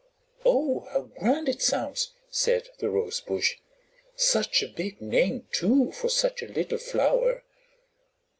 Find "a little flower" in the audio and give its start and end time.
6.41-7.43